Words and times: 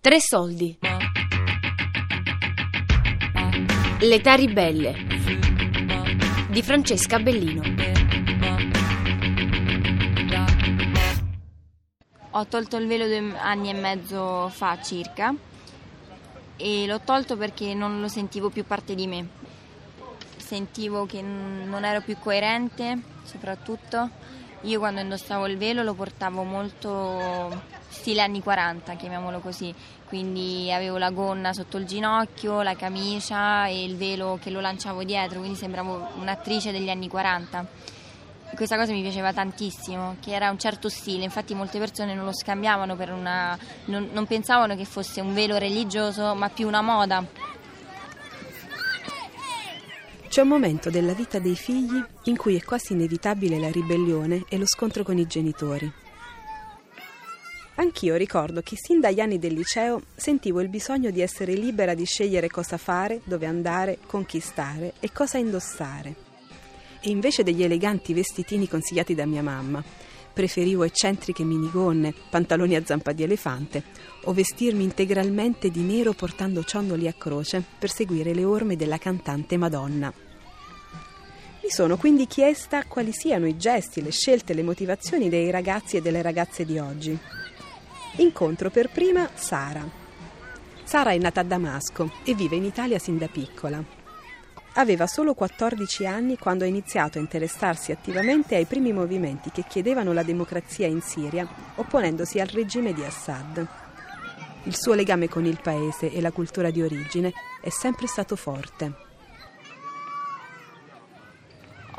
Tre 0.00 0.20
soldi. 0.20 0.78
L'età 3.98 4.34
ribelle 4.34 4.94
di 6.50 6.62
Francesca 6.62 7.18
Bellino. 7.18 7.62
Ho 12.30 12.46
tolto 12.46 12.76
il 12.76 12.86
velo 12.86 13.06
due 13.06 13.36
anni 13.38 13.70
e 13.70 13.74
mezzo 13.74 14.48
fa 14.50 14.80
circa 14.80 15.34
e 16.56 16.86
l'ho 16.86 17.00
tolto 17.00 17.36
perché 17.36 17.74
non 17.74 18.00
lo 18.00 18.06
sentivo 18.06 18.50
più 18.50 18.64
parte 18.64 18.94
di 18.94 19.08
me. 19.08 19.28
Sentivo 20.36 21.06
che 21.06 21.20
non 21.22 21.84
ero 21.84 22.02
più 22.02 22.16
coerente, 22.20 23.00
soprattutto. 23.24 24.10
Io 24.62 24.80
quando 24.80 25.00
indossavo 25.00 25.46
il 25.46 25.56
velo 25.56 25.84
lo 25.84 25.94
portavo 25.94 26.42
molto 26.42 27.62
stile 27.88 28.22
anni 28.22 28.42
40, 28.42 28.94
chiamiamolo 28.94 29.38
così, 29.38 29.72
quindi 30.06 30.72
avevo 30.72 30.98
la 30.98 31.10
gonna 31.10 31.52
sotto 31.52 31.76
il 31.76 31.86
ginocchio, 31.86 32.62
la 32.62 32.74
camicia 32.74 33.66
e 33.66 33.84
il 33.84 33.96
velo 33.96 34.36
che 34.42 34.50
lo 34.50 34.60
lanciavo 34.60 35.04
dietro, 35.04 35.38
quindi 35.38 35.56
sembravo 35.56 36.08
un'attrice 36.18 36.72
degli 36.72 36.90
anni 36.90 37.08
40. 37.08 37.66
Questa 38.56 38.76
cosa 38.76 38.92
mi 38.92 39.02
piaceva 39.02 39.32
tantissimo, 39.32 40.16
che 40.20 40.32
era 40.32 40.50
un 40.50 40.58
certo 40.58 40.88
stile, 40.88 41.22
infatti 41.22 41.54
molte 41.54 41.78
persone 41.78 42.14
non 42.14 42.24
lo 42.24 42.32
scambiavano 42.32 42.96
per 42.96 43.12
una... 43.12 43.56
non, 43.84 44.08
non 44.12 44.26
pensavano 44.26 44.74
che 44.74 44.84
fosse 44.84 45.20
un 45.20 45.34
velo 45.34 45.56
religioso, 45.56 46.34
ma 46.34 46.48
più 46.48 46.66
una 46.66 46.82
moda. 46.82 47.24
C'è 50.28 50.42
un 50.42 50.48
momento 50.48 50.90
della 50.90 51.14
vita 51.14 51.38
dei 51.38 51.56
figli 51.56 52.00
in 52.24 52.36
cui 52.36 52.54
è 52.54 52.62
quasi 52.62 52.92
inevitabile 52.92 53.58
la 53.58 53.70
ribellione 53.70 54.44
e 54.48 54.58
lo 54.58 54.66
scontro 54.66 55.02
con 55.02 55.16
i 55.16 55.26
genitori. 55.26 55.90
Anch'io 57.76 58.14
ricordo 58.14 58.60
che 58.60 58.76
sin 58.76 59.00
dagli 59.00 59.20
anni 59.20 59.38
del 59.38 59.54
liceo 59.54 60.02
sentivo 60.14 60.60
il 60.60 60.68
bisogno 60.68 61.10
di 61.10 61.22
essere 61.22 61.54
libera 61.54 61.94
di 61.94 62.04
scegliere 62.04 62.48
cosa 62.48 62.76
fare, 62.76 63.22
dove 63.24 63.46
andare, 63.46 63.98
conquistare 64.04 64.94
e 65.00 65.10
cosa 65.12 65.38
indossare. 65.38 66.14
E 67.00 67.08
invece 67.08 67.42
degli 67.42 67.62
eleganti 67.62 68.12
vestitini 68.12 68.68
consigliati 68.68 69.14
da 69.14 69.24
mia 69.24 69.42
mamma, 69.42 69.82
preferivo 70.38 70.84
eccentriche 70.84 71.42
minigonne, 71.42 72.14
pantaloni 72.30 72.76
a 72.76 72.84
zampa 72.84 73.10
di 73.10 73.24
elefante 73.24 73.82
o 74.24 74.32
vestirmi 74.32 74.84
integralmente 74.84 75.68
di 75.68 75.80
nero 75.80 76.12
portando 76.12 76.62
ciondoli 76.62 77.08
a 77.08 77.12
croce 77.12 77.60
per 77.76 77.90
seguire 77.90 78.32
le 78.34 78.44
orme 78.44 78.76
della 78.76 78.98
cantante 78.98 79.56
Madonna. 79.56 80.26
Mi 81.68 81.74
sono 81.74 81.98
quindi 81.98 82.26
chiesta 82.26 82.84
quali 82.84 83.12
siano 83.12 83.46
i 83.46 83.58
gesti, 83.58 84.00
le 84.02 84.10
scelte, 84.10 84.54
le 84.54 84.62
motivazioni 84.62 85.28
dei 85.28 85.50
ragazzi 85.50 85.98
e 85.98 86.00
delle 86.00 86.22
ragazze 86.22 86.64
di 86.64 86.78
oggi 86.78 87.16
Incontro 88.16 88.70
per 88.70 88.88
prima 88.88 89.28
Sara. 89.34 89.86
Sara 90.84 91.10
è 91.10 91.18
nata 91.18 91.40
a 91.40 91.44
Damasco 91.44 92.10
e 92.24 92.32
vive 92.32 92.56
in 92.56 92.64
Italia 92.64 92.98
sin 92.98 93.18
da 93.18 93.26
piccola. 93.26 93.84
Aveva 94.76 95.06
solo 95.06 95.34
14 95.34 96.06
anni 96.06 96.38
quando 96.38 96.64
ha 96.64 96.66
iniziato 96.66 97.18
a 97.18 97.20
interessarsi 97.20 97.92
attivamente 97.92 98.54
ai 98.54 98.64
primi 98.64 98.94
movimenti 98.94 99.50
che 99.50 99.66
chiedevano 99.68 100.14
la 100.14 100.22
democrazia 100.22 100.86
in 100.86 101.02
Siria, 101.02 101.46
opponendosi 101.74 102.40
al 102.40 102.46
regime 102.46 102.94
di 102.94 103.04
Assad. 103.04 103.66
Il 104.62 104.74
suo 104.74 104.94
legame 104.94 105.28
con 105.28 105.44
il 105.44 105.60
paese 105.62 106.10
e 106.10 106.22
la 106.22 106.32
cultura 106.32 106.70
di 106.70 106.80
origine 106.80 107.30
è 107.60 107.68
sempre 107.68 108.06
stato 108.06 108.36
forte. 108.36 109.07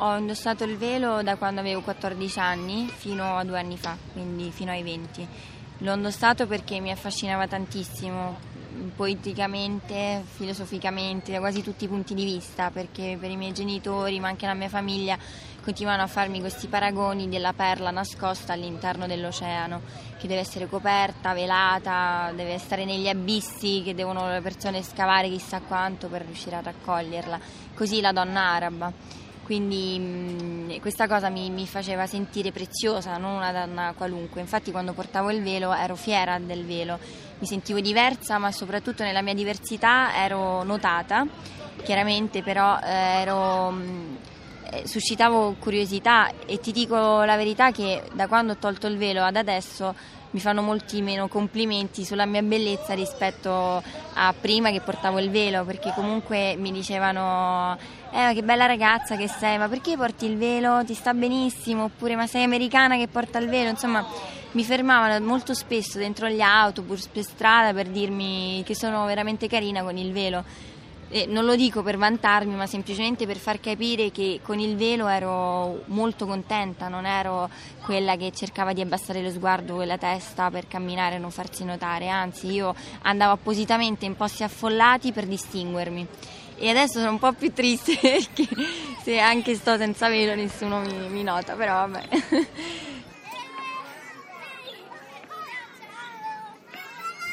Ho 0.02 0.16
indossato 0.16 0.64
il 0.64 0.78
velo 0.78 1.22
da 1.24 1.36
quando 1.36 1.60
avevo 1.60 1.82
14 1.82 2.40
anni 2.40 2.88
fino 2.88 3.36
a 3.36 3.44
due 3.44 3.60
anni 3.60 3.76
fa, 3.76 3.98
quindi 4.14 4.50
fino 4.50 4.72
ai 4.72 4.82
20 4.82 5.28
L'ho 5.80 5.94
indossato 5.94 6.46
perché 6.46 6.80
mi 6.82 6.92
affascinava 6.92 7.48
tantissimo, 7.48 8.38
poeticamente, 8.98 10.24
filosoficamente, 10.26 11.32
da 11.32 11.40
quasi 11.40 11.64
tutti 11.64 11.86
i 11.86 11.88
punti 11.88 12.14
di 12.14 12.26
vista, 12.26 12.70
perché 12.70 13.18
per 13.18 13.30
i 13.30 13.38
miei 13.38 13.54
genitori, 13.54 14.20
ma 14.20 14.28
anche 14.28 14.46
la 14.46 14.54
mia 14.54 14.68
famiglia, 14.68 15.18
continuavano 15.62 16.04
a 16.04 16.10
farmi 16.10 16.42
questi 16.42 16.68
paragoni 16.68 17.30
della 17.30 17.54
perla 17.54 17.92
nascosta 17.92 18.52
all'interno 18.52 19.08
dell'oceano, 19.08 19.82
che 20.18 20.28
deve 20.28 20.42
essere 20.42 20.68
coperta, 20.68 21.34
velata, 21.34 22.34
deve 22.36 22.58
stare 22.58 22.84
negli 22.84 23.08
abissi 23.08 23.82
che 23.82 23.96
devono 23.96 24.30
le 24.30 24.42
persone 24.42 24.84
scavare 24.84 25.30
chissà 25.30 25.62
quanto 25.62 26.10
per 26.10 26.26
riuscire 26.26 26.58
a 26.58 26.62
raccoglierla. 26.62 27.40
Così 27.74 28.02
la 28.02 28.12
donna 28.12 28.42
araba 28.42 29.28
quindi 29.50 29.98
mh, 29.98 30.80
questa 30.80 31.08
cosa 31.08 31.30
mi, 31.30 31.50
mi, 31.50 31.66
faceva 31.66 32.06
sentire 32.06 32.52
preziosa, 32.52 33.18
non 33.18 33.32
una 33.32 33.52
donna 33.52 33.96
qualunque. 33.98 34.42
Infatti 34.42 34.70
quando 34.70 34.94
portavo 34.94 35.32
il 35.32 35.42
velo 35.42 35.74
ero 35.74 35.96
fiera 35.96 36.38
del 36.38 36.66
velo, 36.66 37.00
mi 37.40 37.48
sentivo 37.48 37.80
diversa, 37.80 38.38
ma 38.38 38.52
soprattutto 38.52 39.02
nella 39.02 39.24
mia 39.24 39.34
diversità 39.34 40.16
ero 40.16 40.62
notata, 40.62 41.26
chiaramente 41.82 42.44
però 42.44 42.78
eh, 42.78 42.92
ero, 43.22 43.72
mh, 43.72 44.18
eh, 44.70 44.88
suscitavo 44.88 45.56
curiosità. 45.58 46.30
E 46.46 46.60
ti 46.60 46.72
dico 46.72 47.24
la 47.24 47.36
verità 47.36 47.72
che 47.72 48.04
da 48.14 48.28
quando 48.28 48.52
ho 48.52 48.58
tolto 48.58 48.86
il 48.86 48.98
velo 48.98 49.24
ad 49.24 49.36
adesso 49.36 49.96
mi 50.32 50.40
fanno 50.40 50.62
molti 50.62 51.02
meno 51.02 51.28
complimenti 51.28 52.06
sulla 52.06 52.28
mia 52.28 52.44
bellezza 52.44 52.94
rispetto 52.94 53.82
a 54.14 54.34
prima 54.40 54.70
che 54.70 54.82
portavo 54.82 55.18
il 55.18 55.32
velo, 55.32 55.66
perché 55.66 55.92
comunque 55.96 56.56
mi 56.56 56.72
dicevano 56.72 57.76
eh 58.12 58.34
che 58.34 58.44
bella 58.44 58.66
ragazza 58.66 59.16
che 59.16 59.28
sei, 59.28 59.58
ma 59.58 59.68
perché 59.68 59.96
porti 59.96 60.26
il 60.26 60.38
velo? 60.38 60.84
Ti 60.84 60.94
sta 60.94 61.14
benissimo, 61.14 61.86
oppure 61.86 62.16
ma 62.16 62.28
sei 62.28 62.44
americana 62.44 62.96
che 62.98 63.08
porta 63.08 63.40
il 63.40 63.50
velo, 63.50 63.70
insomma 63.70 64.06
mi 64.52 64.64
fermavano 64.64 65.24
molto 65.26 65.54
spesso 65.54 66.00
dentro 66.00 66.28
gli 66.28 66.42
autobus 66.42 67.08
per 67.08 67.24
strada 67.24 67.72
per 67.72 67.88
dirmi 67.88 68.64
che 68.66 68.74
sono 68.74 69.06
veramente 69.06 69.48
carina 69.48 69.84
con 69.84 69.96
il 69.96 70.12
velo 70.12 70.44
eh, 71.12 71.26
non 71.26 71.46
lo 71.46 71.56
dico 71.56 71.82
per 71.82 71.98
vantarmi, 71.98 72.54
ma 72.56 72.68
semplicemente 72.68 73.26
per 73.26 73.38
far 73.38 73.60
capire 73.60 74.12
che 74.12 74.42
con 74.44 74.60
il 74.60 74.76
velo 74.76 75.08
ero 75.08 75.82
molto 75.86 76.26
contenta, 76.26 76.88
non 76.88 77.06
ero 77.06 77.50
quella 77.84 78.16
che 78.16 78.32
cercava 78.32 78.74
di 78.74 78.82
abbassare 78.82 79.22
lo 79.22 79.32
sguardo 79.32 79.82
e 79.82 79.86
la 79.86 79.98
testa 79.98 80.52
per 80.52 80.68
camminare 80.68 81.16
e 81.16 81.20
non 81.20 81.32
farsi 81.32 81.64
notare, 81.64 82.10
anzi 82.10 82.52
io 82.52 82.76
andavo 83.02 83.34
appositamente 83.34 84.06
in 84.06 84.16
posti 84.16 84.44
affollati 84.44 85.12
per 85.12 85.26
distinguermi. 85.26 86.08
E 86.60 86.70
adesso 86.70 87.00
sono 87.00 87.12
un 87.12 87.20
po' 87.20 87.32
più 87.34 87.54
triste 87.54 87.96
perché 88.02 88.48
se 89.02 89.18
anche 89.18 89.56
sto 89.56 89.78
senza 89.78 90.10
velo 90.10 90.36
nessuno 90.36 90.80
mi, 90.80 91.10
mi 91.10 91.24
nota, 91.24 91.54
però 91.54 91.88
vabbè. 91.88 92.08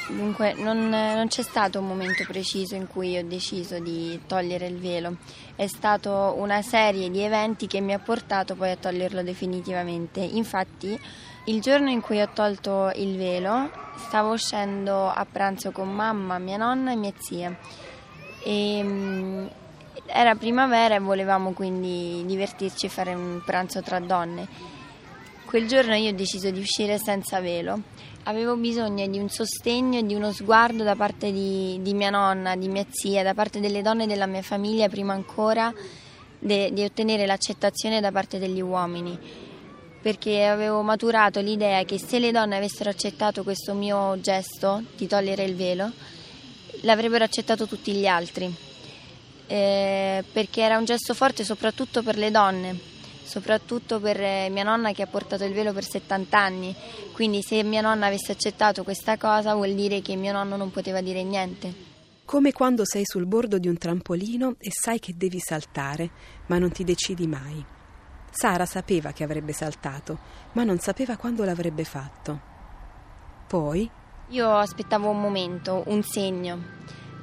Dunque, 0.09 0.55
non, 0.55 0.89
non, 0.89 1.27
c'è 1.27 1.43
stato 1.43 1.81
un 1.81 1.89
momento 1.89 2.25
preciso 2.29 2.77
in 2.77 2.87
cui 2.87 3.19
ho 3.19 3.27
deciso 3.27 3.81
di 3.81 4.21
togliere 4.27 4.67
il 4.67 4.79
velo, 4.79 5.17
è 5.57 5.67
stata 5.67 6.31
una 6.31 6.63
serie 6.63 7.11
di 7.11 7.21
eventi 7.21 7.67
che 7.67 7.81
mi 7.81 7.93
ha 7.93 7.99
portato 7.99 8.55
poi 8.55 8.71
a 8.71 8.77
toglierlo 8.77 9.25
definitivamente. 9.25 10.21
Infatti, 10.21 10.99
il 11.47 11.61
giorno 11.61 11.91
in 11.91 12.01
cui 12.01 12.21
ho 12.21 12.29
tolto 12.33 12.93
il 12.95 13.17
velo, 13.17 13.69
stavo 13.97 14.33
uscendo 14.33 15.09
a 15.09 15.27
pranzo 15.31 15.73
con 15.73 15.93
mamma, 15.93 16.39
mia 16.39 16.57
nonna 16.57 16.93
e 16.93 16.97
mia 16.97 17.13
zia. 17.19 17.57
E, 18.47 18.83
mm, 18.83 19.47
era 20.07 20.37
primavera 20.37 20.95
e 20.95 21.01
volevamo 21.01 21.53
quindi 21.53 22.25
divertirci 22.27 22.87
e 22.87 22.89
fare 22.89 23.13
un 23.13 23.43
pranzo 23.45 23.83
tra 23.83 23.99
donne. 23.99 24.47
Quel 25.45 25.67
giorno 25.67 25.95
io 25.95 26.11
ho 26.11 26.15
deciso 26.15 26.51
di 26.51 26.61
uscire 26.61 26.99
senza 26.99 27.41
velo 27.41 27.81
avevo 28.29 28.57
bisogno 28.57 29.07
di 29.07 29.19
un 29.19 29.29
sostegno 29.29 29.99
e 29.99 30.07
di 30.07 30.15
uno 30.15 30.33
sguardo 30.33 30.83
da 30.83 30.97
parte 30.97 31.33
di, 31.33 31.79
di, 31.81 31.95
mia 31.95 32.11
nonna, 32.11 32.57
di 32.57 32.69
mia 32.69 32.85
zia, 32.89 33.23
da 33.23 33.35
parte 33.35 33.61
delle 33.61 33.83
donne 33.83 34.07
della 34.07 34.27
mia 34.27 34.43
famiglia, 34.43 34.89
prima 34.89 35.13
ancora 35.13 35.73
de, 36.39 36.71
di 36.73 36.83
ottenere 36.83 37.27
l'accettazione 37.27 38.01
da 38.01 38.11
parte 38.11 38.39
degli 38.39 38.61
uomini. 38.61 39.19
Perché 40.03 40.45
avevo 40.45 40.83
maturato 40.83 41.41
l'idea 41.41 41.85
che 41.85 41.99
se 41.99 42.19
le 42.19 42.33
donne 42.33 42.57
avessero 42.57 42.91
accettato 42.91 43.43
questo 43.43 43.75
mio 43.75 44.21
gesto 44.21 44.83
di 44.97 45.07
togliere 45.07 45.45
il 45.45 45.55
velo, 45.55 45.91
l'avrebbero 46.83 47.25
accettato 47.25 47.67
tutti 47.67 47.93
gli 47.93 48.07
altri. 48.07 48.55
Eh, 49.49 50.25
perché 50.33 50.61
era 50.61 50.77
un 50.77 50.85
gesto 50.85 51.15
forte 51.15 51.45
soprattutto 51.45 52.03
per 52.03 52.17
le 52.17 52.33
donne 52.33 52.95
soprattutto 53.27 54.01
per 54.01 54.21
eh, 54.21 54.49
mia 54.51 54.63
nonna 54.63 54.93
che 54.93 55.03
ha 55.03 55.07
portato 55.07 55.45
il 55.45 55.53
velo 55.53 55.73
per 55.73 55.85
70 55.85 56.39
anni, 56.39 56.75
quindi 57.13 57.43
se 57.43 57.63
mia 57.63 57.81
nonna 57.81 58.07
avesse 58.07 58.33
accettato 58.33 58.85
questa 58.85 59.19
cosa 59.19 59.55
vuol 59.55 59.75
dire 59.75 60.01
che 60.01 60.17
mio 60.17 60.33
nonno 60.33 60.57
non 60.57 60.71
poteva 60.71 61.01
dire 61.01 61.23
niente. 61.23 61.95
Come 62.25 62.53
quando 62.53 62.85
sei 62.85 63.03
sul 63.05 63.27
bordo 63.27 63.59
di 63.59 63.69
un 63.69 63.77
trampolino 63.77 64.57
e 64.59 64.71
sai 64.73 64.99
che 64.99 65.15
devi 65.17 65.39
saltare, 65.39 66.11
ma 66.47 66.59
non 66.59 66.73
ti 66.73 66.83
decidi 66.83 67.27
mai. 67.27 67.65
Sara 68.31 68.67
sapeva 68.67 69.13
che 69.13 69.25
avrebbe 69.25 69.53
saltato, 69.53 70.19
ma 70.53 70.65
non 70.65 70.79
sapeva 70.79 71.17
quando 71.17 71.45
l'avrebbe 71.45 71.85
fatto. 71.85 72.41
Poi... 73.47 73.91
Io 74.31 74.51
aspettavo 74.57 75.09
un 75.09 75.21
momento, 75.21 75.85
un 75.87 76.03
segno. 76.03 76.75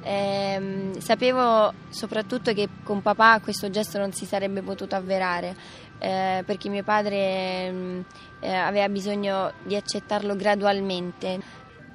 Eh, 0.02 0.90
sapevo 0.98 1.72
soprattutto 1.90 2.52
che 2.54 2.68
con 2.82 3.02
papà 3.02 3.40
questo 3.40 3.68
gesto 3.68 3.98
non 3.98 4.12
si 4.12 4.26
sarebbe 4.26 4.60
potuto 4.60 4.94
avverare 4.94 5.56
eh, 5.98 6.42
perché 6.44 6.68
mio 6.68 6.82
padre 6.82 7.70
mm, 7.70 8.00
eh, 8.40 8.54
aveva 8.54 8.88
bisogno 8.88 9.52
di 9.64 9.76
accettarlo 9.76 10.34
gradualmente. 10.34 11.40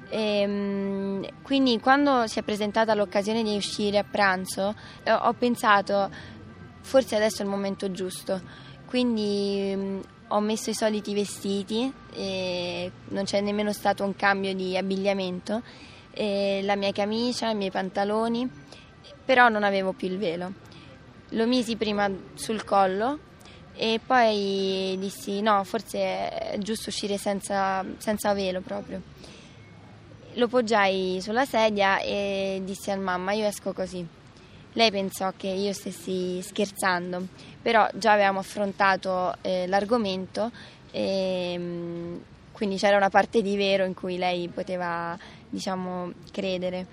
E, 0.08 0.46
mm, 0.46 1.24
quindi 1.42 1.78
quando 1.80 2.26
si 2.28 2.38
è 2.38 2.42
presentata 2.42 2.94
l'occasione 2.94 3.42
di 3.42 3.56
uscire 3.56 3.98
a 3.98 4.04
pranzo 4.08 4.74
eh, 5.02 5.12
ho 5.12 5.32
pensato 5.34 6.10
forse 6.82 7.16
adesso 7.16 7.42
è 7.42 7.44
il 7.44 7.50
momento 7.50 7.90
giusto. 7.90 8.68
Quindi 8.90 9.72
mm, 9.72 10.00
ho 10.28 10.40
messo 10.40 10.70
i 10.70 10.74
soliti 10.74 11.14
vestiti, 11.14 11.82
non 11.82 13.24
c'è 13.24 13.40
nemmeno 13.40 13.72
stato 13.72 14.02
un 14.02 14.16
cambio 14.16 14.52
di 14.52 14.76
abbigliamento, 14.76 15.62
la 16.12 16.74
mia 16.74 16.90
camicia, 16.90 17.50
i 17.50 17.54
miei 17.54 17.70
pantaloni, 17.70 18.50
però 19.24 19.48
non 19.48 19.62
avevo 19.62 19.92
più 19.92 20.08
il 20.08 20.18
velo. 20.18 20.52
Lo 21.30 21.46
misi 21.46 21.76
prima 21.76 22.10
sul 22.34 22.64
collo 22.64 23.20
e 23.74 24.00
poi 24.04 24.96
dissi 24.98 25.40
no, 25.40 25.62
forse 25.62 25.98
è 26.28 26.58
giusto 26.58 26.88
uscire 26.88 27.16
senza, 27.16 27.84
senza 27.98 28.34
velo 28.34 28.60
proprio. 28.60 29.00
Lo 30.34 30.48
poggiai 30.48 31.20
sulla 31.20 31.44
sedia 31.44 32.00
e 32.00 32.60
dissi 32.64 32.90
a 32.90 32.96
mamma 32.96 33.32
io 33.34 33.46
esco 33.46 33.72
così. 33.72 34.18
Lei 34.74 34.90
pensò 34.92 35.32
che 35.36 35.48
io 35.48 35.72
stessi 35.72 36.40
scherzando, 36.42 37.26
però 37.60 37.88
già 37.94 38.12
avevamo 38.12 38.38
affrontato 38.38 39.34
eh, 39.40 39.66
l'argomento 39.66 40.50
e 40.92 41.56
mm, 41.58 42.16
quindi 42.52 42.76
c'era 42.76 42.96
una 42.96 43.08
parte 43.08 43.42
di 43.42 43.56
vero 43.56 43.84
in 43.84 43.94
cui 43.94 44.16
lei 44.16 44.46
poteva, 44.48 45.18
diciamo, 45.48 46.12
credere. 46.30 46.86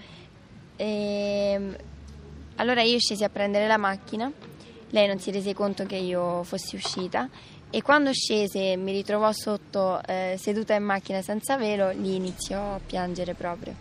E, 0.76 1.56
mm, 1.58 1.74
allora 2.56 2.82
io 2.82 2.98
scesi 2.98 3.24
a 3.24 3.30
prendere 3.30 3.68
la 3.68 3.78
macchina, 3.78 4.32
lei 4.90 5.06
non 5.06 5.20
si 5.20 5.30
rese 5.30 5.54
conto 5.54 5.86
che 5.86 5.98
io 5.98 6.42
fossi 6.44 6.76
uscita 6.76 7.30
e 7.70 7.82
quando 7.84 8.12
scese 8.12 8.76
mi 8.76 8.92
ritrovò 8.92 9.32
sotto 9.34 10.02
eh, 10.08 10.36
seduta 10.40 10.74
in 10.74 10.84
macchina 10.84 11.22
senza 11.22 11.58
velo, 11.58 11.92
lì 11.92 12.16
iniziò 12.16 12.74
a 12.76 12.80
piangere 12.84 13.36
proprio. 13.36 13.76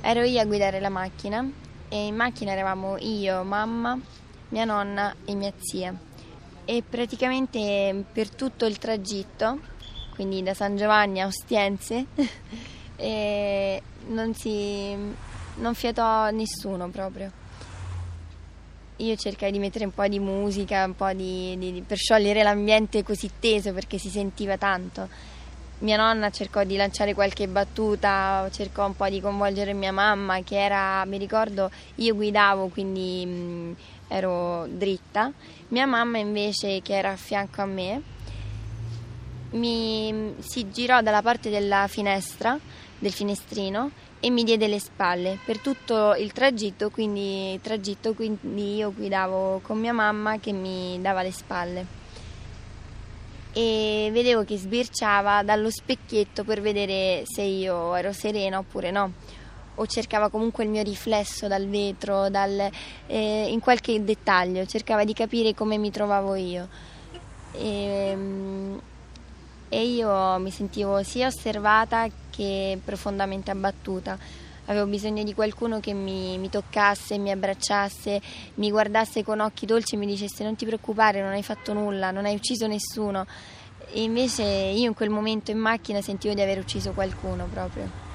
Ero 0.00 0.22
io 0.22 0.40
a 0.40 0.44
guidare 0.44 0.78
la 0.78 0.90
macchina 0.90 1.68
e 1.90 2.06
in 2.06 2.16
macchina 2.16 2.52
eravamo 2.52 2.96
io, 2.98 3.42
mamma, 3.42 3.98
mia 4.48 4.64
nonna 4.64 5.14
e 5.26 5.34
mia 5.34 5.52
zia 5.58 5.94
e 6.70 6.84
praticamente 6.88 8.04
per 8.12 8.30
tutto 8.30 8.64
il 8.64 8.78
tragitto, 8.78 9.58
quindi 10.14 10.40
da 10.44 10.54
San 10.54 10.76
Giovanni 10.76 11.20
a 11.20 11.26
Ostiense, 11.26 12.06
non, 14.06 14.34
si, 14.34 14.94
non 15.56 15.74
fiatò 15.74 16.30
nessuno 16.30 16.88
proprio. 16.90 17.32
Io 18.98 19.16
cercai 19.16 19.50
di 19.50 19.58
mettere 19.58 19.84
un 19.84 19.92
po' 19.92 20.06
di 20.06 20.20
musica, 20.20 20.84
un 20.84 20.94
po' 20.94 21.12
di, 21.12 21.58
di, 21.58 21.82
per 21.84 21.96
sciogliere 21.96 22.44
l'ambiente 22.44 23.02
così 23.02 23.28
teso 23.40 23.72
perché 23.72 23.98
si 23.98 24.08
sentiva 24.08 24.56
tanto 24.56 25.08
mia 25.80 25.96
nonna 25.96 26.30
cercò 26.30 26.64
di 26.64 26.76
lanciare 26.76 27.14
qualche 27.14 27.48
battuta, 27.48 28.48
cercò 28.52 28.86
un 28.86 28.96
po' 28.96 29.08
di 29.08 29.20
coinvolgere 29.20 29.72
mia 29.72 29.92
mamma 29.92 30.42
che 30.42 30.62
era, 30.62 31.04
mi 31.04 31.18
ricordo, 31.18 31.70
io 31.96 32.14
guidavo 32.14 32.68
quindi 32.68 33.24
mh, 33.26 33.76
ero 34.08 34.66
dritta, 34.66 35.32
mia 35.68 35.86
mamma 35.86 36.18
invece 36.18 36.80
che 36.82 36.96
era 36.96 37.12
a 37.12 37.16
fianco 37.16 37.62
a 37.62 37.66
me 37.66 38.02
mi 39.50 40.34
si 40.38 40.70
girò 40.70 41.00
dalla 41.00 41.22
parte 41.22 41.50
della 41.50 41.86
finestra, 41.88 42.58
del 42.98 43.12
finestrino 43.12 43.90
e 44.20 44.30
mi 44.30 44.44
diede 44.44 44.68
le 44.68 44.78
spalle 44.78 45.38
per 45.44 45.58
tutto 45.58 46.14
il 46.14 46.30
tragitto, 46.32 46.90
quindi, 46.90 47.58
tragitto, 47.62 48.12
quindi 48.12 48.76
io 48.76 48.92
guidavo 48.92 49.60
con 49.62 49.78
mia 49.78 49.92
mamma 49.92 50.38
che 50.38 50.52
mi 50.52 51.00
dava 51.00 51.22
le 51.22 51.32
spalle 51.32 51.99
e 53.52 54.10
vedevo 54.12 54.44
che 54.44 54.56
sbirciava 54.56 55.42
dallo 55.42 55.70
specchietto 55.70 56.44
per 56.44 56.60
vedere 56.60 57.22
se 57.24 57.42
io 57.42 57.94
ero 57.94 58.12
serena 58.12 58.58
oppure 58.58 58.90
no 58.90 59.12
o 59.80 59.86
cercava 59.86 60.28
comunque 60.28 60.64
il 60.64 60.70
mio 60.70 60.82
riflesso 60.82 61.48
dal 61.48 61.66
vetro, 61.66 62.28
dal, 62.28 62.68
eh, 63.06 63.46
in 63.48 63.60
qualche 63.60 64.04
dettaglio, 64.04 64.66
cercava 64.66 65.04
di 65.04 65.14
capire 65.14 65.54
come 65.54 65.78
mi 65.78 65.90
trovavo 65.90 66.34
io. 66.34 66.68
E, 67.52 68.16
e 69.68 69.86
io 69.86 70.38
mi 70.38 70.50
sentivo 70.50 71.02
sia 71.02 71.28
osservata 71.28 72.08
che 72.30 72.78
profondamente 72.84 73.50
abbattuta. 73.50 74.18
Avevo 74.70 74.86
bisogno 74.86 75.24
di 75.24 75.34
qualcuno 75.34 75.80
che 75.80 75.92
mi, 75.92 76.38
mi, 76.38 76.48
toccasse, 76.48 77.18
mi 77.18 77.32
abbracciasse, 77.32 78.22
mi 78.54 78.70
guardasse 78.70 79.24
con 79.24 79.40
occhi 79.40 79.66
dolci 79.66 79.96
e 79.96 79.98
mi 79.98 80.06
dicesse 80.06 80.44
non 80.44 80.54
ti 80.54 80.64
preoccupare, 80.64 81.20
non 81.20 81.32
hai 81.32 81.42
fatto 81.42 81.72
nulla, 81.72 82.12
non 82.12 82.24
hai 82.24 82.36
ucciso 82.36 82.68
nessuno. 82.68 83.26
E 83.92 84.02
invece 84.02 84.44
io 84.44 84.86
in 84.86 84.94
quel 84.94 85.10
momento 85.10 85.50
in 85.50 85.58
macchina 85.58 86.00
sentivo 86.00 86.34
di 86.34 86.40
aver 86.40 86.58
ucciso 86.58 86.92
qualcuno 86.92 87.46
proprio. 87.46 88.08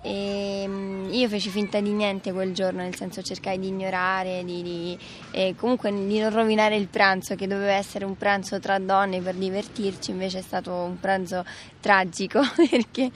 E 0.00 0.62
ehm, 0.62 1.08
io 1.22 1.28
feci 1.28 1.50
finta 1.50 1.80
di 1.80 1.90
niente 1.90 2.32
quel 2.32 2.52
giorno, 2.52 2.82
nel 2.82 2.96
senso 2.96 3.22
cercai 3.22 3.58
di 3.58 3.68
ignorare, 3.68 4.42
di, 4.44 4.62
di, 4.62 4.98
e 5.30 5.54
comunque 5.56 5.92
di 5.92 6.18
non 6.18 6.30
rovinare 6.30 6.76
il 6.76 6.88
pranzo, 6.88 7.34
che 7.34 7.46
doveva 7.46 7.72
essere 7.72 8.04
un 8.04 8.16
pranzo 8.16 8.58
tra 8.58 8.78
donne 8.78 9.20
per 9.20 9.34
divertirci, 9.34 10.10
invece 10.10 10.40
è 10.40 10.42
stato 10.42 10.72
un 10.72 10.98
pranzo 10.98 11.44
tragico 11.80 12.40
perché 12.68 13.10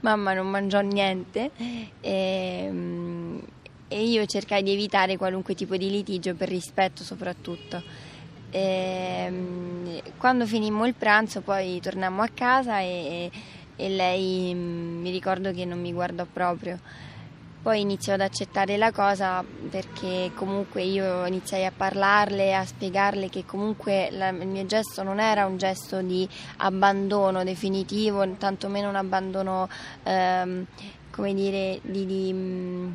mamma 0.00 0.34
non 0.34 0.48
mangiò 0.48 0.80
niente 0.80 1.50
e, 2.00 2.64
ehm, 2.66 3.40
e 3.88 4.04
io 4.04 4.24
cercai 4.26 4.62
di 4.62 4.72
evitare 4.72 5.16
qualunque 5.16 5.54
tipo 5.54 5.76
di 5.76 5.90
litigio 5.90 6.34
per 6.34 6.48
rispetto 6.48 7.02
soprattutto. 7.02 7.82
E, 8.50 9.24
ehm, 9.26 10.00
quando 10.16 10.46
finimmo 10.46 10.86
il 10.86 10.94
pranzo 10.94 11.40
poi 11.40 11.80
tornammo 11.80 12.22
a 12.22 12.28
casa 12.32 12.80
e 12.80 13.30
e 13.80 13.88
lei 13.88 14.52
mm, 14.52 15.00
mi 15.00 15.10
ricordo 15.10 15.52
che 15.52 15.64
non 15.64 15.80
mi 15.80 15.92
guardò 15.92 16.26
proprio. 16.30 16.78
Poi 17.60 17.80
iniziò 17.80 18.14
ad 18.14 18.20
accettare 18.20 18.76
la 18.76 18.92
cosa 18.92 19.44
perché 19.68 20.30
comunque 20.34 20.82
io 20.82 21.26
iniziai 21.26 21.66
a 21.66 21.72
parlarle, 21.76 22.54
a 22.54 22.64
spiegarle 22.64 23.28
che 23.28 23.44
comunque 23.44 24.10
la, 24.12 24.28
il 24.28 24.46
mio 24.46 24.64
gesto 24.64 25.02
non 25.02 25.18
era 25.18 25.44
un 25.44 25.56
gesto 25.56 26.00
di 26.00 26.26
abbandono 26.58 27.42
definitivo, 27.42 28.26
tantomeno 28.38 28.88
un 28.88 28.94
abbandono, 28.94 29.68
ehm, 30.04 30.66
come 31.10 31.34
dire, 31.34 31.80
di, 31.82 32.06
di, 32.06 32.94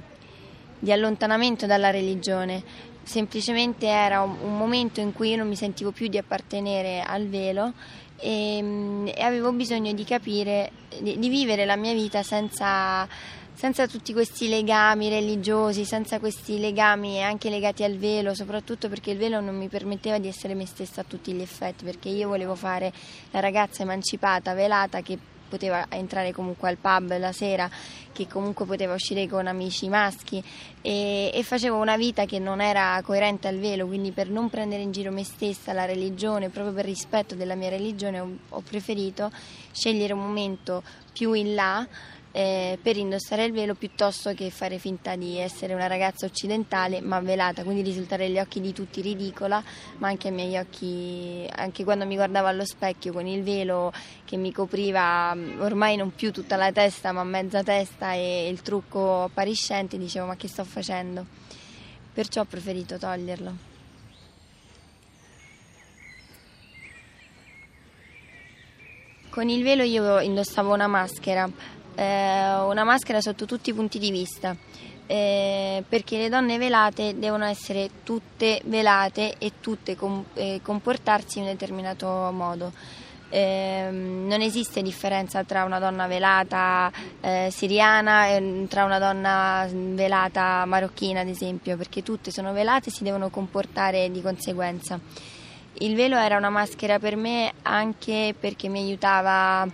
di 0.80 0.92
allontanamento 0.94 1.66
dalla 1.66 1.90
religione. 1.90 2.64
Semplicemente 3.04 3.88
era 3.88 4.22
un, 4.22 4.58
momento 4.58 5.02
in 5.02 5.12
cui 5.12 5.32
io 5.32 5.38
non 5.38 5.50
mi 5.50 5.58
sentivo 5.58 5.92
più 5.92 6.08
di 6.08 6.18
appartenere 6.18 7.02
al 7.02 7.28
velo 7.28 7.74
e, 8.16 9.12
e 9.14 9.22
avevo 9.22 9.52
bisogno 9.52 9.92
di 9.92 10.06
capire, 10.06 10.72
di, 11.02 11.20
di 11.20 11.28
vivere 11.28 11.66
la 11.66 11.76
mia 11.76 11.92
vita 11.92 12.24
senza, 12.24 13.06
senza 13.54 13.88
tutti 13.88 14.14
questi 14.14 14.50
legami 14.50 15.10
religiosi, 15.10 15.86
senza 15.86 16.20
questi 16.20 16.60
legami 16.60 17.24
anche 17.24 17.50
legati 17.50 17.84
al 17.84 17.98
velo, 17.98 18.34
soprattutto 18.34 18.90
perché 18.90 19.12
il 19.12 19.18
velo 19.18 19.40
non 19.40 19.56
mi 19.56 19.68
permetteva 19.68 20.18
di 20.18 20.28
essere 20.28 20.54
me 20.54 20.66
stessa 20.66 21.02
a 21.02 21.06
tutti 21.06 21.32
gli 21.34 21.42
effetti, 21.42 21.86
perché 21.86 22.10
io 22.10 22.28
volevo 22.28 22.56
fare 22.56 22.92
la 23.32 23.40
ragazza 23.40 23.84
emancipata, 23.84 24.54
velata, 24.54 25.02
che 25.02 25.18
poteva 25.54 25.86
entrare 25.90 26.32
comunque 26.32 26.68
al 26.68 26.78
pub 26.78 27.16
la 27.20 27.32
sera, 27.32 27.70
che 28.12 28.28
comunque 28.28 28.66
poteva 28.66 28.96
uscire 28.96 29.28
con 29.28 29.46
amici 29.46 29.88
maschi 29.88 30.44
e, 30.82 31.30
e, 31.32 31.44
facevo 31.44 31.78
una 31.78 31.96
vita 31.96 32.26
che 32.26 32.40
non 32.40 32.60
era 32.60 33.00
coerente 33.04 33.48
al 33.48 33.60
velo, 33.60 33.86
quindi 33.86 34.12
per 34.12 34.30
non 34.30 34.50
prendere 34.50 34.82
in 34.82 34.92
giro 34.92 35.12
me 35.12 35.24
stessa, 35.24 35.72
la 35.72 35.86
religione, 35.86 36.50
proprio 36.50 36.74
per 36.74 36.86
rispetto 36.86 37.36
della 37.36 37.54
mia 37.54 37.70
religione 37.70 38.20
ho, 38.20 38.30
ho 38.50 38.62
preferito 38.62 39.32
scegliere 39.72 40.14
un 40.14 40.22
momento 40.22 40.82
più 41.14 41.34
in 41.34 41.54
là 41.54 41.88
eh, 42.36 42.80
per 42.82 42.98
indossare 42.98 43.46
il 43.46 43.54
velo 43.54 43.76
piuttosto 43.76 44.34
che 44.34 44.50
fare 44.50 44.80
finta 44.80 45.16
di 45.16 45.38
essere 45.38 45.76
una 45.76 45.86
ragazza 45.86 46.26
occidentale 46.26 47.00
ma 47.00 47.20
velata, 47.20 47.64
quindi 47.64 47.84
risultare 47.84 48.26
agli 48.26 48.40
occhi 48.40 48.60
di 48.60 48.74
tutti 48.74 49.02
ridicola, 49.02 49.64
ma 50.00 50.08
anche 50.08 50.30
ai 50.30 50.34
miei 50.34 50.58
occhi, 50.58 51.48
anche 51.56 51.84
quando 51.84 52.08
mi 52.08 52.16
guardavo 52.16 52.48
allo 52.48 52.66
specchio 52.66 53.14
con 53.14 53.28
il 53.28 53.44
velo 53.44 53.94
che 54.26 54.36
mi 54.36 54.52
copriva 54.52 55.34
mm, 55.36 55.62
ormai 55.62 55.96
non 55.96 56.16
più 56.16 56.32
tutta 56.32 56.56
la 56.56 56.72
testa 56.72 57.12
ma 57.12 57.24
mezza 57.24 57.62
testa 57.62 58.14
e 58.14 58.50
il 58.50 58.64
trucco 58.64 59.24
appariscente, 59.24 60.00
dicevo 60.00 60.26
ma 60.26 60.36
che 60.36 60.48
sto 60.48 60.64
facendo? 60.64 61.26
Perciò 62.12 62.42
ho 62.42 62.46
preferito 62.46 62.98
toglierlo. 62.98 63.72
Con 69.30 69.50
il 69.50 69.64
velo 69.64 69.84
io 69.84 70.20
indossavo 70.20 70.74
una 70.74 70.88
maschera 70.88 71.50
eh, 71.96 72.56
una 72.68 72.84
maschera 72.84 73.22
sotto 73.22 73.46
tutti 73.46 73.70
i 73.70 73.74
punti 73.74 74.00
di 74.00 74.12
vista. 74.12 74.56
Eh, 75.06 75.84
perché 75.88 76.18
le 76.18 76.30
donne 76.30 76.58
velate 76.58 77.20
devono 77.20 77.44
essere 77.44 77.90
tutte 78.04 78.62
velate 78.66 79.36
e 79.38 79.52
tutte 79.60 79.98
com- 79.98 80.24
eh, 80.34 80.62
comportarsi 80.64 81.40
in 81.40 81.46
un 81.46 81.52
determinato 81.52 82.08
modo. 82.32 82.72
eh, 83.30 83.90
non 83.90 84.42
esiste 84.42 84.84
differenza 84.84 85.44
tra 85.44 85.64
una 85.64 85.80
donna 85.80 86.06
velata 86.06 86.92
eh, 87.20 87.50
siriana 87.50 88.28
e 88.28 88.68
tra 88.70 88.84
una 88.84 89.00
donna 89.00 89.68
velata 89.72 90.64
marocchina, 90.66 91.22
ad 91.22 91.28
esempio, 91.28 91.76
perché 91.76 92.04
tutte 92.04 92.30
sono 92.30 92.54
velate 92.54 92.90
e 92.90 92.92
si 92.92 93.04
devono 93.04 93.32
comportare 93.32 94.12
di 94.12 94.22
conseguenza. 94.22 95.00
Il 95.80 95.96
velo 95.96 96.16
era 96.18 96.38
una 96.38 96.52
maschera 96.52 97.00
per 97.00 97.16
me 97.16 97.54
anche 97.64 98.36
perché 98.40 98.68
mi 98.68 98.84
aiutava 98.84 99.68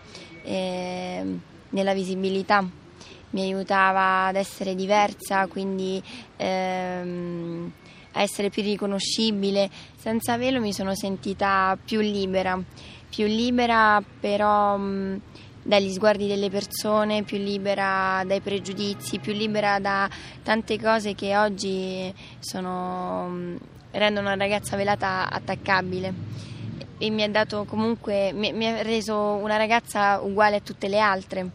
eh, 0.44 1.26
nella 1.70 1.94
visibilità, 1.94 2.68
mi 3.32 3.42
aiutava 3.42 4.26
ad 4.26 4.36
essere 4.36 4.76
diversa, 4.76 5.48
quindi 5.48 6.02
ehm, 6.38 7.72
a 8.14 8.22
essere 8.22 8.50
più 8.50 8.64
riconoscibile. 8.64 9.70
Senza 9.98 10.38
velo 10.38 10.60
mi 10.60 10.74
sono 10.74 10.96
sentita 10.96 11.78
più 11.84 12.00
libera, 12.00 12.60
più 13.10 13.26
libera 13.26 14.02
però 14.20 14.78
mh, 14.78 15.22
dagli 15.64 15.92
sguardi 15.92 16.28
delle 16.28 16.50
persone, 16.50 17.24
più 17.24 17.38
libera 17.38 18.24
dai 18.26 18.40
pregiudizi, 18.40 19.20
più 19.20 19.34
libera 19.34 19.80
da 19.80 20.10
tante 20.44 20.80
cose 20.80 21.14
che 21.14 21.38
oggi 21.38 22.12
sono, 22.40 23.28
mh, 23.28 23.58
rendono 23.92 24.28
una 24.28 24.38
ragazza 24.38 24.76
velata 24.76 25.30
attaccabile 25.30 26.49
e 27.00 27.10
mi 27.10 27.24
ha 27.24 27.30
dato 27.30 27.64
comunque, 27.64 28.32
mi, 28.34 28.52
mi 28.52 28.68
ha 28.68 28.84
reso 28.84 29.16
una 29.16 29.58
ragazza 29.58 30.20
uguale 30.20 30.58
a 30.58 30.60
tutte 30.60 30.88
le 30.90 31.00
altre. 31.00 31.50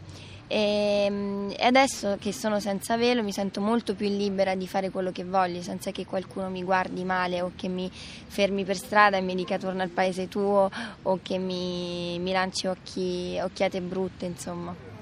Ehm, 0.47 1.53
e 1.57 1.65
adesso 1.65 2.17
che 2.19 2.31
sono 2.31 2.59
senza 2.59 2.97
velo 2.97 3.23
mi 3.23 3.31
sento 3.31 3.61
molto 3.61 3.95
più 3.95 4.07
libera 4.07 4.53
di 4.55 4.67
fare 4.67 4.89
quello 4.89 5.11
che 5.11 5.23
voglio, 5.23 5.61
senza 5.61 5.91
che 5.91 6.05
qualcuno 6.05 6.49
mi 6.49 6.63
guardi 6.63 7.03
male 7.03 7.41
o 7.41 7.51
che 7.55 7.67
mi 7.67 7.89
fermi 7.91 8.63
per 8.63 8.75
strada 8.75 9.17
e 9.17 9.21
mi 9.21 9.35
dica 9.35 9.57
torna 9.57 9.83
al 9.83 9.89
paese 9.89 10.27
tuo 10.27 10.69
o 11.03 11.19
che 11.21 11.37
mi, 11.37 12.19
mi 12.19 12.31
lanci 12.31 12.67
occhi, 12.67 13.39
occhiate 13.41 13.81
brutte, 13.81 14.25
insomma. 14.25 14.94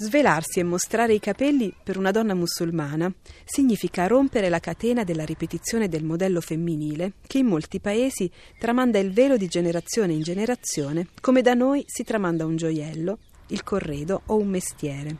Svelarsi 0.00 0.60
e 0.60 0.62
mostrare 0.62 1.12
i 1.12 1.18
capelli 1.18 1.74
per 1.82 1.98
una 1.98 2.12
donna 2.12 2.32
musulmana 2.32 3.12
significa 3.44 4.06
rompere 4.06 4.48
la 4.48 4.60
catena 4.60 5.02
della 5.02 5.24
ripetizione 5.24 5.88
del 5.88 6.04
modello 6.04 6.40
femminile 6.40 7.14
che 7.26 7.38
in 7.38 7.46
molti 7.46 7.80
paesi 7.80 8.30
tramanda 8.60 9.00
il 9.00 9.12
velo 9.12 9.36
di 9.36 9.48
generazione 9.48 10.12
in 10.12 10.22
generazione, 10.22 11.08
come 11.20 11.42
da 11.42 11.54
noi 11.54 11.82
si 11.88 12.04
tramanda 12.04 12.46
un 12.46 12.54
gioiello, 12.54 13.18
il 13.48 13.64
corredo 13.64 14.22
o 14.26 14.36
un 14.36 14.46
mestiere. 14.46 15.16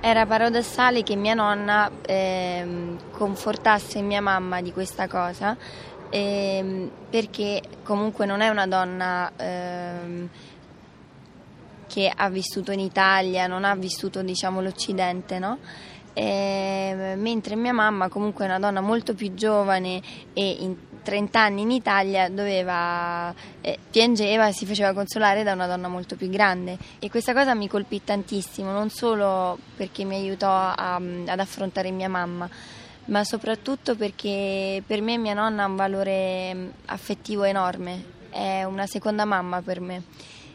Era 0.00 0.26
paradossale 0.26 1.02
che 1.02 1.16
mia 1.16 1.32
nonna 1.32 1.90
eh, 2.04 2.96
confortasse 3.12 4.02
mia 4.02 4.20
mamma 4.20 4.60
di 4.60 4.72
questa 4.72 5.08
cosa 5.08 5.56
eh, 6.10 6.90
perché 7.08 7.62
comunque 7.82 8.26
non 8.26 8.42
è 8.42 8.48
una 8.48 8.66
donna 8.66 9.32
eh, 9.36 10.28
che 11.88 12.12
ha 12.14 12.28
vissuto 12.28 12.70
in 12.70 12.78
Italia, 12.78 13.48
non 13.48 13.64
ha 13.64 13.74
vissuto 13.74 14.22
diciamo, 14.22 14.60
l'Occidente, 14.60 15.40
no? 15.40 15.58
E, 16.12 17.14
mentre 17.16 17.56
mia 17.56 17.72
mamma 17.72 18.08
comunque 18.08 18.44
è 18.44 18.48
una 18.48 18.58
donna 18.58 18.80
molto 18.80 19.14
più 19.14 19.34
giovane 19.34 20.00
e 20.32 20.56
in 20.60 20.76
30 21.02 21.40
anni 21.40 21.62
in 21.62 21.70
Italia 21.70 22.28
doveva, 22.28 23.32
eh, 23.60 23.78
piangeva 23.90 24.48
e 24.48 24.52
si 24.52 24.66
faceva 24.66 24.92
consolare 24.92 25.42
da 25.42 25.52
una 25.52 25.66
donna 25.66 25.88
molto 25.88 26.16
più 26.16 26.28
grande 26.28 26.76
e 26.98 27.08
questa 27.08 27.32
cosa 27.32 27.54
mi 27.54 27.68
colpì 27.68 28.02
tantissimo, 28.04 28.72
non 28.72 28.90
solo 28.90 29.58
perché 29.76 30.04
mi 30.04 30.16
aiutò 30.16 30.50
a, 30.50 30.96
ad 30.96 31.40
affrontare 31.40 31.90
mia 31.92 32.08
mamma, 32.08 32.48
ma 33.06 33.24
soprattutto 33.24 33.96
perché 33.96 34.82
per 34.86 35.00
me 35.00 35.16
mia 35.16 35.34
nonna 35.34 35.62
ha 35.62 35.66
un 35.66 35.76
valore 35.76 36.72
affettivo 36.86 37.44
enorme, 37.44 38.16
è 38.30 38.64
una 38.64 38.86
seconda 38.86 39.24
mamma 39.24 39.62
per 39.62 39.80
me. 39.80 40.02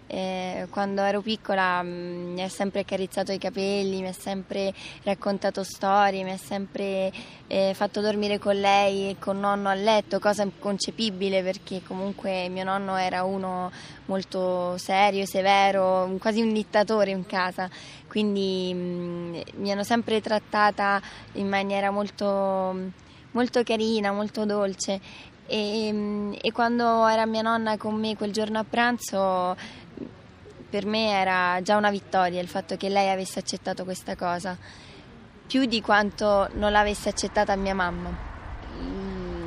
Eh, 0.07 0.67
quando 0.69 1.01
ero 1.01 1.21
piccola 1.21 1.81
mh, 1.81 1.87
mm, 1.87 2.33
mi 2.33 2.43
ha 2.43 2.49
sempre 2.49 2.81
accarezzato 2.81 3.31
i 3.31 3.37
capelli, 3.37 4.01
mi 4.01 4.07
ha 4.07 4.13
sempre 4.13 4.73
raccontato 5.03 5.63
storie, 5.63 6.23
mi 6.23 6.31
ha 6.31 6.37
sempre 6.37 7.11
eh, 7.47 7.73
fatto 7.73 8.01
dormire 8.01 8.37
con 8.37 8.55
lei 8.55 9.11
e 9.11 9.15
con 9.17 9.39
nonno 9.39 9.69
a 9.69 9.73
letto, 9.73 10.19
cosa 10.19 10.43
inconcepibile 10.43 11.41
perché 11.41 11.81
comunque 11.83 12.49
mio 12.49 12.63
nonno 12.63 12.95
era 12.97 13.23
uno 13.23 13.71
molto 14.05 14.77
serio, 14.77 15.25
severo, 15.25 16.15
quasi 16.19 16.41
un 16.41 16.53
dittatore 16.53 17.11
in 17.11 17.25
casa, 17.25 17.69
quindi 18.07 18.73
mh, 18.73 18.77
mm, 18.77 19.41
mi 19.55 19.71
hanno 19.71 19.83
sempre 19.83 20.21
trattata 20.21 21.01
in 21.33 21.47
maniera 21.47 21.91
molto, 21.91 22.75
molto 23.31 23.63
carina, 23.63 24.11
molto 24.11 24.45
dolce 24.45 25.31
e, 25.53 26.39
e, 26.41 26.51
quando 26.51 27.05
era 27.05 27.27
mia 27.27 27.43
nonna 27.43 27.77
con 27.77 27.93
me 27.93 28.17
quel 28.17 28.31
giorno 28.31 28.57
a 28.57 28.65
pranzo 28.67 29.55
per 30.67 30.87
me 30.87 31.11
era 31.11 31.59
già 31.61 31.77
una 31.77 31.91
vittoria 31.91 32.41
il 32.41 32.47
fatto 32.47 32.75
che 32.75 32.89
lei 32.89 33.11
avesse 33.11 33.37
accettato 33.37 33.83
questa 33.83 34.15
cosa, 34.15 34.57
più 35.45 35.65
di 35.65 35.79
quanto 35.79 36.49
non 36.53 36.71
l'avesse 36.71 37.09
accettata 37.09 37.55
mia 37.55 37.75
mamma. 37.75 38.31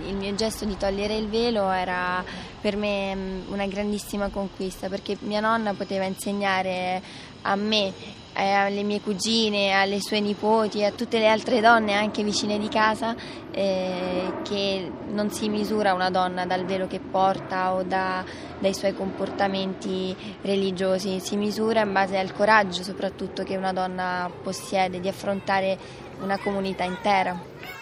Il 0.06 0.16
mio 0.16 0.34
gesto 0.34 0.64
di 0.64 0.76
togliere 0.76 1.16
il 1.16 1.28
velo 1.28 1.70
era 1.70 2.24
per 2.60 2.76
me 2.76 3.14
mm, 3.14 3.52
una 3.52 3.66
grandissima 3.66 4.28
conquista 4.28 4.88
perché 4.88 5.16
mia 5.20 5.40
nonna 5.40 5.74
poteva 5.74 6.04
insegnare 6.04 7.02
a 7.42 7.54
me 7.56 7.92
alle 8.36 8.82
mie 8.82 9.00
cugine, 9.00 9.72
alle 9.72 10.00
sue 10.00 10.20
nipoti, 10.20 10.84
a 10.84 10.90
tutte 10.90 11.18
le 11.18 11.28
altre 11.28 11.60
donne 11.60 11.94
anche 11.94 12.22
vicine 12.22 12.58
di 12.58 12.68
casa 12.68 13.16
eh, 13.50 14.32
che 14.42 14.90
non 15.08 15.30
si 15.30 15.48
misura 15.48 15.94
una 15.94 16.10
donna 16.10 16.44
dal 16.44 16.66
velo 16.66 16.86
che 16.86 17.00
porta 17.00 17.72
o 17.72 17.82
da, 17.82 18.22
dai 18.58 18.74
suoi 18.74 18.94
comportamenti 18.94 20.14
religiosi, 20.42 21.18
si 21.20 21.36
misura 21.36 21.80
in 21.80 21.92
base 21.92 22.18
al 22.18 22.34
coraggio 22.34 22.82
soprattutto 22.82 23.42
che 23.42 23.56
una 23.56 23.72
donna 23.72 24.30
possiede 24.42 25.00
di 25.00 25.08
affrontare 25.08 25.78
una 26.20 26.38
comunità 26.38 26.84
intera. 26.84 27.75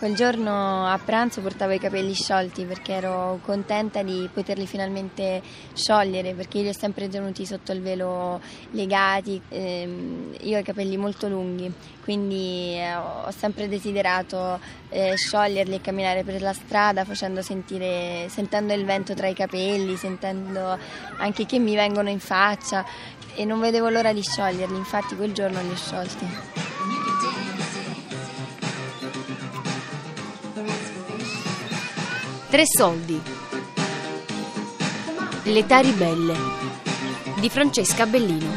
Quel 0.00 0.14
giorno 0.14 0.86
a 0.86 0.98
pranzo 0.98 1.42
portavo 1.42 1.72
i 1.72 1.78
capelli 1.78 2.14
sciolti 2.14 2.64
perché 2.64 2.94
ero 2.94 3.38
contenta 3.42 4.02
di 4.02 4.30
poterli 4.32 4.66
finalmente 4.66 5.42
sciogliere 5.74 6.32
perché 6.32 6.62
li 6.62 6.68
ho 6.68 6.72
sempre 6.72 7.06
tenuti 7.06 7.44
sotto 7.44 7.70
il 7.72 7.82
velo 7.82 8.40
legati, 8.70 9.38
ehm, 9.50 10.36
io 10.40 10.56
ho 10.56 10.60
i 10.60 10.64
capelli 10.64 10.96
molto 10.96 11.28
lunghi 11.28 11.70
quindi 12.02 12.76
eh, 12.76 12.94
ho 12.94 13.30
sempre 13.30 13.68
desiderato 13.68 14.58
eh, 14.88 15.18
scioglierli 15.18 15.74
e 15.74 15.80
camminare 15.82 16.24
per 16.24 16.40
la 16.40 16.54
strada 16.54 17.04
sentire, 17.42 18.26
sentendo 18.30 18.72
il 18.72 18.86
vento 18.86 19.12
tra 19.12 19.26
i 19.26 19.34
capelli, 19.34 19.96
sentendo 19.96 20.78
anche 21.18 21.44
che 21.44 21.58
mi 21.58 21.74
vengono 21.74 22.08
in 22.08 22.20
faccia 22.20 22.86
e 23.34 23.44
non 23.44 23.60
vedevo 23.60 23.90
l'ora 23.90 24.14
di 24.14 24.22
scioglierli, 24.22 24.78
infatti 24.78 25.14
quel 25.14 25.32
giorno 25.32 25.60
li 25.60 25.68
ho 25.68 25.76
sciolti. 25.76 27.49
Tre 32.50 32.66
soldi. 32.66 33.18
L'età 35.44 35.78
ribelle 35.78 36.34
di 37.38 37.48
Francesca 37.48 38.06
Bellino. 38.06 38.50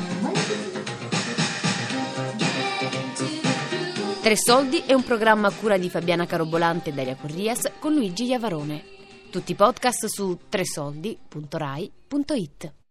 Tre 4.19 4.35
soldi 4.35 4.79
è 4.79 4.93
un 4.93 5.03
programma 5.03 5.49
a 5.49 5.53
cura 5.53 5.77
di 5.77 5.91
Fabiana 5.91 6.25
Carobolante 6.25 6.89
e 6.89 6.93
Daria 6.93 7.15
Corrias 7.15 7.71
con 7.77 7.93
Luigi 7.93 8.25
Iavarone. 8.25 8.83
Tutti 9.29 9.51
i 9.51 9.55
podcast 9.55 10.07
su 10.07 10.39
tresoldi.rai.it. 10.49 12.82